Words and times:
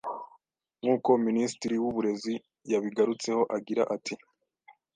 Nk’uko 0.81 1.09
Minisitiri 1.27 1.75
w’Uburezi 1.83 2.33
yabigarutseho 2.71 3.41
agira 3.57 3.83
ati 3.95 4.13